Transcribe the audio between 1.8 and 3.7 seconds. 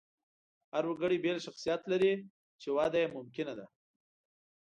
لري، چې وده یې ممکنه ده.